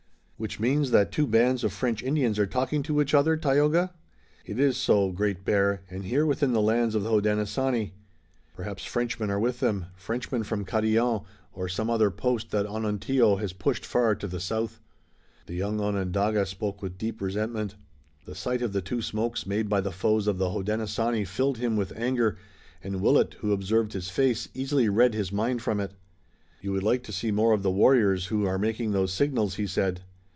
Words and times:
"Which 0.41 0.59
means 0.59 0.89
that 0.89 1.11
two 1.11 1.27
bands 1.27 1.63
of 1.63 1.71
French 1.71 2.01
Indians 2.01 2.39
are 2.39 2.47
talking 2.47 2.81
to 2.81 2.99
each 2.99 3.13
other, 3.13 3.37
Tayoga?" 3.37 3.93
"It 4.43 4.59
is 4.59 4.75
so, 4.75 5.11
Great 5.11 5.45
Bear, 5.45 5.83
and 5.87 6.03
here 6.03 6.25
within 6.25 6.51
the 6.51 6.61
lands 6.63 6.95
of 6.95 7.03
the 7.03 7.11
Hodenosaunee! 7.11 7.93
Perhaps 8.55 8.83
Frenchmen 8.83 9.29
are 9.29 9.39
with 9.39 9.59
them, 9.59 9.85
Frenchmen 9.95 10.41
from 10.43 10.65
Carillon 10.65 11.21
or 11.53 11.69
some 11.69 11.91
other 11.91 12.09
post 12.09 12.49
that 12.49 12.65
Onontio 12.65 13.35
has 13.35 13.53
pushed 13.53 13.85
far 13.85 14.15
to 14.15 14.25
the 14.25 14.39
south." 14.39 14.79
The 15.45 15.53
young 15.53 15.79
Onondaga 15.79 16.47
spoke 16.47 16.81
with 16.81 16.97
deep 16.97 17.21
resentment. 17.21 17.75
The 18.25 18.33
sight 18.33 18.63
of 18.63 18.73
the 18.73 18.81
two 18.81 19.03
smokes 19.03 19.45
made 19.45 19.69
by 19.69 19.81
the 19.81 19.91
foes 19.91 20.25
of 20.25 20.39
the 20.39 20.49
Hodenosaunee 20.49 21.27
filled 21.27 21.59
him 21.59 21.77
with 21.77 21.93
anger, 21.95 22.35
and 22.83 22.99
Willet, 22.99 23.35
who 23.41 23.51
observed 23.53 23.93
his 23.93 24.09
face, 24.09 24.49
easily 24.55 24.89
read 24.89 25.13
his 25.13 25.31
mind 25.31 25.61
from 25.61 25.79
it. 25.79 25.91
"You 26.61 26.71
would 26.71 26.81
like 26.81 27.03
to 27.03 27.11
see 27.11 27.29
more 27.29 27.53
of 27.53 27.61
the 27.61 27.69
warriors 27.69 28.25
who 28.25 28.47
are 28.47 28.57
making 28.57 28.89
those 28.91 29.13
signals," 29.13 29.53
he 29.57 29.67
said. 29.67 30.01